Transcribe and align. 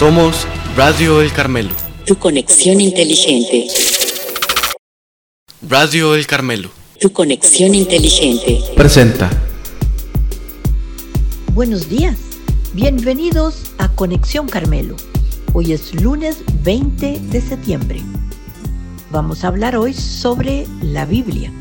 Somos 0.00 0.46
Radio 0.78 1.20
El 1.20 1.30
Carmelo. 1.30 1.74
Tu 2.06 2.16
conexión 2.16 2.80
inteligente. 2.80 3.66
Radio 5.60 6.14
El 6.14 6.26
Carmelo. 6.26 6.70
Tu 6.98 7.12
conexión 7.12 7.74
inteligente. 7.74 8.62
Presenta. 8.74 9.28
Buenos 11.52 11.90
días. 11.90 12.16
Bienvenidos 12.72 13.72
a 13.76 13.90
Conexión 13.90 14.48
Carmelo. 14.48 14.96
Hoy 15.52 15.74
es 15.74 15.94
lunes 16.00 16.44
20 16.62 17.20
de 17.20 17.40
septiembre. 17.42 18.00
Vamos 19.10 19.44
a 19.44 19.48
hablar 19.48 19.76
hoy 19.76 19.92
sobre 19.92 20.66
la 20.80 21.04
Biblia. 21.04 21.52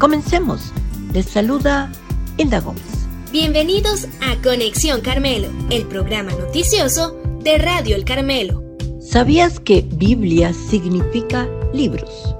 Comencemos. 0.00 0.72
Les 1.12 1.26
saluda 1.26 1.92
Hilda 2.38 2.58
Gómez. 2.58 2.82
Bienvenidos 3.30 4.08
a 4.20 4.34
Conexión 4.42 5.00
Carmelo, 5.00 5.48
el 5.70 5.86
programa 5.86 6.32
noticioso 6.32 7.21
de 7.42 7.58
Radio 7.58 7.96
El 7.96 8.04
Carmelo. 8.04 8.62
¿Sabías 9.00 9.58
que 9.58 9.84
Biblia 9.94 10.52
significa 10.52 11.48
libros? 11.72 12.36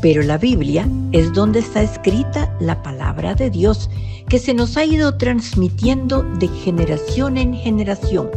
Pero 0.00 0.22
la 0.22 0.38
Biblia 0.38 0.88
es 1.12 1.30
donde 1.34 1.58
está 1.58 1.82
escrita 1.82 2.56
la 2.60 2.82
palabra 2.82 3.34
de 3.34 3.50
Dios 3.50 3.90
que 4.28 4.38
se 4.38 4.54
nos 4.54 4.78
ha 4.78 4.86
ido 4.86 5.18
transmitiendo 5.18 6.22
de 6.38 6.48
generación 6.48 7.36
en 7.36 7.52
generación. 7.54 8.30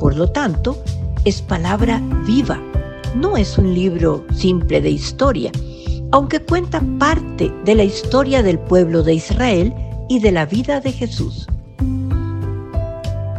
Por 0.00 0.16
lo 0.16 0.30
tanto, 0.30 0.82
es 1.26 1.42
palabra 1.42 2.00
viva, 2.26 2.58
no 3.14 3.36
es 3.36 3.58
un 3.58 3.74
libro 3.74 4.24
simple 4.34 4.80
de 4.80 4.90
historia, 4.90 5.52
aunque 6.10 6.40
cuenta 6.40 6.82
parte 6.98 7.52
de 7.66 7.74
la 7.74 7.84
historia 7.84 8.42
del 8.42 8.58
pueblo 8.58 9.02
de 9.02 9.14
Israel 9.14 9.74
y 10.08 10.20
de 10.20 10.32
la 10.32 10.46
vida 10.46 10.80
de 10.80 10.92
Jesús. 10.92 11.46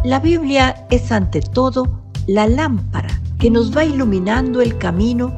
La 0.03 0.19
Biblia 0.19 0.85
es 0.91 1.11
ante 1.11 1.41
todo 1.41 2.01
la 2.27 2.47
lámpara 2.47 3.19
que 3.39 3.49
nos 3.49 3.75
va 3.75 3.83
iluminando 3.83 4.61
el 4.61 4.77
camino, 4.77 5.35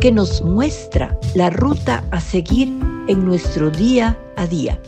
que 0.00 0.12
nos 0.12 0.42
muestra 0.42 1.18
la 1.34 1.50
ruta 1.50 2.04
a 2.10 2.20
seguir 2.20 2.68
en 3.08 3.24
nuestro 3.24 3.70
día 3.70 4.18
a 4.36 4.46
día. 4.46 4.80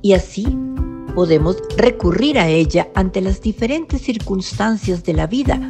Y 0.00 0.14
así 0.14 0.46
podemos 1.14 1.56
recurrir 1.76 2.38
a 2.38 2.48
ella 2.48 2.88
ante 2.94 3.20
las 3.20 3.40
diferentes 3.40 4.02
circunstancias 4.02 5.04
de 5.04 5.14
la 5.14 5.26
vida 5.26 5.60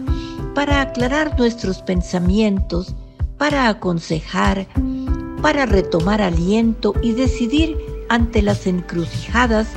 para 0.55 0.81
aclarar 0.81 1.39
nuestros 1.39 1.83
pensamientos, 1.83 2.95
para 3.39 3.69
aconsejar, 3.69 4.67
para 5.41 5.67
retomar 5.67 6.21
aliento 6.21 6.95
y 7.03 7.13
decidir 7.13 7.77
ante 8.09 8.43
las 8.43 8.67
encrucijadas 8.67 9.69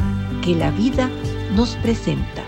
que 0.44 0.54
la 0.54 0.70
vida 0.72 1.10
nos 1.56 1.76
presenta. 1.78 2.44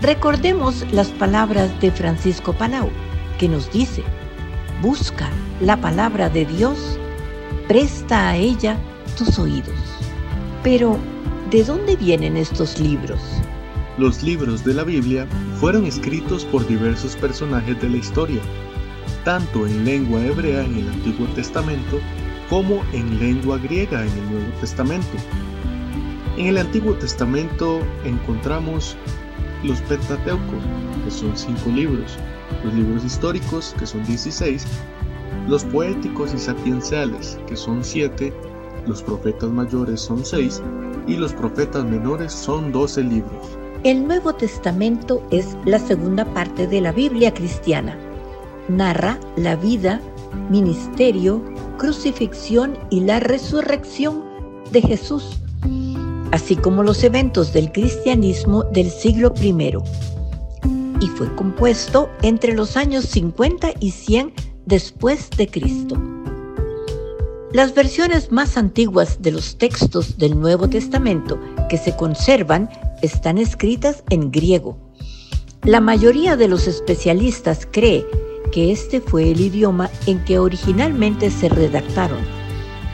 Recordemos 0.00 0.86
las 0.92 1.08
palabras 1.08 1.70
de 1.80 1.90
Francisco 1.90 2.52
Palau, 2.52 2.88
que 3.38 3.48
nos 3.48 3.70
dice, 3.72 4.02
busca 4.80 5.28
la 5.60 5.76
palabra 5.76 6.30
de 6.30 6.46
Dios, 6.46 6.98
presta 7.66 8.30
a 8.30 8.36
ella 8.36 8.78
tus 9.16 9.38
oídos. 9.38 9.74
Pero, 10.62 10.98
¿de 11.50 11.64
dónde 11.64 11.96
vienen 11.96 12.36
estos 12.36 12.78
libros? 12.80 13.20
Los 13.98 14.22
libros 14.22 14.64
de 14.64 14.74
la 14.74 14.84
Biblia 14.84 15.26
fueron 15.58 15.84
escritos 15.84 16.44
por 16.44 16.66
diversos 16.66 17.16
personajes 17.16 17.80
de 17.82 17.88
la 17.88 17.96
historia, 17.96 18.40
tanto 19.24 19.66
en 19.66 19.84
lengua 19.84 20.24
hebrea 20.24 20.64
en 20.64 20.76
el 20.76 20.88
Antiguo 20.88 21.26
Testamento 21.34 21.98
como 22.48 22.82
en 22.92 23.18
lengua 23.18 23.58
griega 23.58 24.02
en 24.02 24.12
el 24.12 24.30
Nuevo 24.30 24.60
Testamento. 24.60 25.18
En 26.38 26.46
el 26.46 26.58
Antiguo 26.58 26.94
Testamento 26.94 27.80
encontramos 28.04 28.96
los 29.64 29.80
Pentateucos, 29.82 30.62
que 31.04 31.10
son 31.10 31.36
cinco 31.36 31.68
libros, 31.70 32.16
los 32.62 32.72
libros 32.74 33.04
históricos, 33.04 33.74
que 33.76 33.84
son 33.84 34.06
16, 34.06 34.64
los 35.48 35.64
poéticos 35.64 36.32
y 36.32 36.38
sapienciales, 36.38 37.40
que 37.48 37.56
son 37.56 37.82
siete, 37.82 38.32
los 38.86 39.02
profetas 39.02 39.50
mayores 39.50 40.00
son 40.00 40.24
seis 40.24 40.62
y 41.08 41.16
los 41.16 41.32
profetas 41.32 41.84
menores 41.84 42.34
son 42.34 42.70
12 42.70 43.02
libros. 43.02 43.58
El 43.82 44.06
Nuevo 44.06 44.32
Testamento 44.32 45.26
es 45.32 45.56
la 45.64 45.80
segunda 45.80 46.24
parte 46.24 46.68
de 46.68 46.80
la 46.80 46.92
Biblia 46.92 47.34
cristiana. 47.34 47.98
Narra 48.68 49.18
la 49.34 49.56
vida, 49.56 50.00
ministerio, 50.50 51.42
crucifixión 51.78 52.78
y 52.90 53.00
la 53.00 53.18
resurrección 53.18 54.22
de 54.70 54.82
Jesús, 54.82 55.40
así 56.32 56.56
como 56.56 56.82
los 56.82 57.02
eventos 57.04 57.52
del 57.52 57.72
cristianismo 57.72 58.64
del 58.64 58.90
siglo 58.90 59.32
I, 59.40 59.54
y 61.00 61.06
fue 61.08 61.34
compuesto 61.36 62.10
entre 62.22 62.54
los 62.54 62.76
años 62.76 63.04
50 63.06 63.72
y 63.80 63.90
100 63.90 64.32
después 64.66 65.30
de 65.30 65.48
Cristo. 65.48 65.96
Las 67.52 67.74
versiones 67.74 68.30
más 68.30 68.58
antiguas 68.58 69.22
de 69.22 69.32
los 69.32 69.56
textos 69.56 70.18
del 70.18 70.38
Nuevo 70.38 70.68
Testamento 70.68 71.40
que 71.70 71.78
se 71.78 71.96
conservan 71.96 72.68
están 73.00 73.38
escritas 73.38 74.04
en 74.10 74.30
griego. 74.30 74.76
La 75.64 75.80
mayoría 75.80 76.36
de 76.36 76.46
los 76.46 76.66
especialistas 76.66 77.66
cree 77.70 78.04
que 78.52 78.70
este 78.70 79.00
fue 79.00 79.30
el 79.30 79.40
idioma 79.40 79.90
en 80.06 80.22
que 80.24 80.38
originalmente 80.38 81.30
se 81.30 81.48
redactaron, 81.48 82.20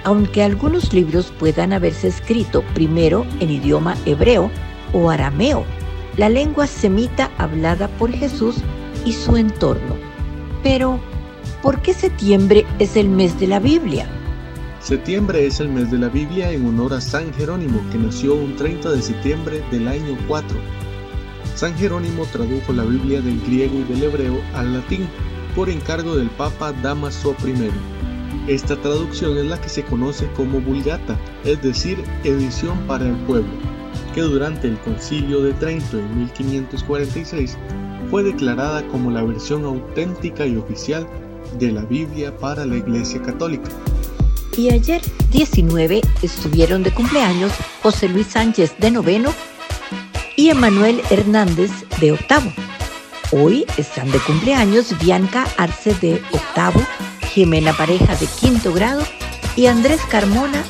aunque 0.04 0.42
algunos 0.42 0.92
libros 0.92 1.32
puedan 1.38 1.72
haberse 1.72 2.08
escrito 2.08 2.62
primero 2.74 3.26
en 3.40 3.50
idioma 3.50 3.96
hebreo 4.06 4.50
o 4.92 5.10
arameo, 5.10 5.64
la 6.16 6.28
lengua 6.28 6.66
semita 6.66 7.30
hablada 7.38 7.88
por 7.88 8.12
Jesús 8.12 8.56
y 9.04 9.12
su 9.12 9.36
entorno. 9.36 9.96
Pero, 10.62 11.00
¿por 11.62 11.82
qué 11.82 11.92
septiembre 11.92 12.64
es 12.78 12.96
el 12.96 13.08
mes 13.08 13.38
de 13.40 13.48
la 13.48 13.58
Biblia? 13.58 14.06
Septiembre 14.80 15.46
es 15.46 15.60
el 15.60 15.70
mes 15.70 15.90
de 15.90 15.98
la 15.98 16.08
Biblia 16.08 16.52
en 16.52 16.66
honor 16.66 16.92
a 16.92 17.00
San 17.00 17.32
Jerónimo, 17.34 17.80
que 17.90 17.98
nació 17.98 18.34
un 18.34 18.54
30 18.54 18.92
de 18.92 19.02
septiembre 19.02 19.64
del 19.70 19.88
año 19.88 20.16
4. 20.28 20.56
San 21.54 21.74
Jerónimo 21.76 22.26
tradujo 22.26 22.72
la 22.72 22.84
Biblia 22.84 23.20
del 23.22 23.40
griego 23.40 23.78
y 23.78 23.84
del 23.84 24.02
hebreo 24.02 24.40
al 24.54 24.74
latín 24.74 25.08
por 25.56 25.70
encargo 25.70 26.16
del 26.16 26.28
Papa 26.30 26.72
Damaso 26.82 27.34
I. 27.46 27.70
Esta 28.46 28.76
traducción 28.76 29.38
es 29.38 29.46
la 29.46 29.58
que 29.58 29.70
se 29.70 29.82
conoce 29.84 30.28
como 30.36 30.60
Vulgata, 30.60 31.18
es 31.44 31.62
decir, 31.62 32.04
edición 32.24 32.78
para 32.86 33.06
el 33.06 33.16
pueblo, 33.24 33.50
que 34.14 34.20
durante 34.20 34.68
el 34.68 34.78
Concilio 34.80 35.40
de 35.40 35.54
Trento 35.54 35.98
en 35.98 36.18
1546 36.18 37.56
fue 38.10 38.22
declarada 38.22 38.86
como 38.88 39.10
la 39.10 39.22
versión 39.22 39.64
auténtica 39.64 40.46
y 40.46 40.56
oficial 40.56 41.08
de 41.58 41.72
la 41.72 41.82
Biblia 41.86 42.36
para 42.36 42.66
la 42.66 42.76
Iglesia 42.76 43.22
Católica. 43.22 43.70
Y 44.58 44.70
ayer 44.70 45.00
19 45.32 46.02
estuvieron 46.22 46.82
de 46.82 46.92
cumpleaños 46.92 47.50
José 47.82 48.10
Luis 48.10 48.26
Sánchez 48.26 48.74
de 48.78 48.90
noveno 48.90 49.32
y 50.36 50.50
Emanuel 50.50 51.00
Hernández 51.10 51.70
de 51.98 52.12
octavo. 52.12 52.52
Hoy 53.32 53.64
están 53.78 54.10
de 54.12 54.18
cumpleaños 54.18 54.96
Bianca 55.00 55.46
Arce 55.56 55.94
de 55.94 56.22
octavo, 56.30 56.80
Jimena 57.34 57.72
Pareja 57.72 58.14
de 58.14 58.28
quinto 58.28 58.72
grado 58.72 59.02
y 59.56 59.66
Andrés 59.66 60.00
Carmona 60.08 60.62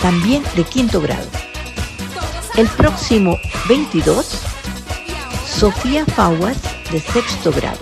también 0.00 0.44
de 0.54 0.62
quinto 0.62 1.00
grado. 1.00 1.26
El 2.56 2.68
próximo 2.68 3.36
22, 3.68 4.42
Sofía 5.44 6.06
Fauas 6.06 6.56
de 6.92 7.00
sexto 7.00 7.50
grado. 7.50 7.80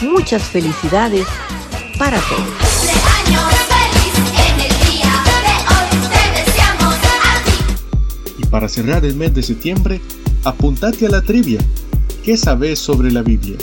Muchas 0.00 0.44
felicidades 0.44 1.26
para 1.98 2.18
todos. 2.20 2.46
Y 8.38 8.46
para 8.46 8.68
cerrar 8.70 9.04
el 9.04 9.14
mes 9.14 9.34
de 9.34 9.42
septiembre, 9.42 10.00
apuntate 10.44 11.04
a 11.04 11.10
la 11.10 11.20
trivia. 11.20 11.60
¿Qué 12.24 12.38
sabes 12.38 12.78
sobre 12.78 13.10
la 13.10 13.20
Biblia? 13.20 13.58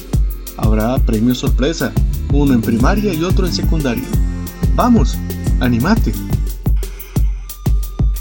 Habrá 0.57 0.96
premio 1.00 1.34
sorpresa, 1.34 1.92
uno 2.31 2.54
en 2.54 2.62
primaria 2.62 3.13
y 3.13 3.24
otro 3.24 3.45
en 3.45 3.54
secundaria. 3.54 4.04
Vamos, 4.75 5.18
animate. 5.60 6.13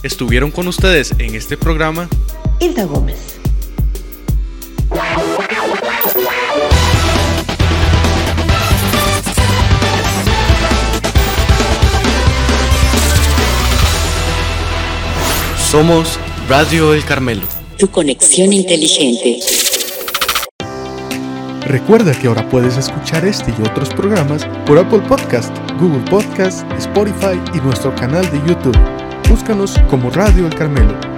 Estuvieron 0.03 0.51
con 0.51 0.69
ustedes 0.69 1.15
en 1.19 1.35
este 1.35 1.57
programa 1.57 2.09
Hilda 2.61 2.85
Gómez. 2.85 3.35
Somos 15.71 16.21
Radio 16.49 16.95
El 16.95 17.05
Carmelo. 17.05 17.43
Tu 17.79 17.89
conexión 17.91 18.53
inteligente. 18.53 19.41
Recuerda 21.67 22.13
que 22.13 22.27
ahora 22.29 22.47
puedes 22.51 22.77
escuchar 22.77 23.25
este 23.25 23.51
y 23.51 23.63
otros 23.63 23.89
programas 23.89 24.45
por 24.67 24.79
Apple 24.79 25.01
Podcast, 25.09 25.57
Google 25.81 26.05
Podcast, 26.11 26.71
Spotify 26.73 27.41
y 27.55 27.61
nuestro 27.61 27.95
canal 27.95 28.31
de 28.31 28.39
YouTube. 28.47 28.77
Búscanos 29.31 29.79
como 29.89 30.11
Radio 30.11 30.47
El 30.47 30.55
Carmelo. 30.55 31.14